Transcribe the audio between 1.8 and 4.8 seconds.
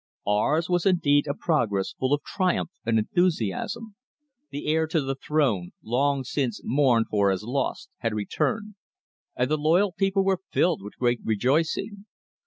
full of triumph and enthusiasm. The